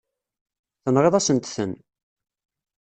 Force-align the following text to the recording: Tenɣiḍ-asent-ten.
Tenɣiḍ-asent-ten. 0.83 1.71